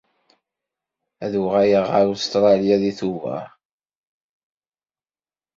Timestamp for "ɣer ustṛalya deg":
1.93-2.95